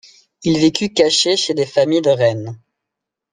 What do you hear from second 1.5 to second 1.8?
des